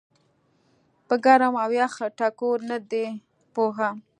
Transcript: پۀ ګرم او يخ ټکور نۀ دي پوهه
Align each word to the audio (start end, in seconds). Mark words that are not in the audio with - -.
پۀ 1.07 1.15
ګرم 1.23 1.53
او 1.63 1.71
يخ 1.79 1.93
ټکور 2.17 2.57
نۀ 2.69 2.77
دي 2.89 3.05
پوهه 3.53 3.89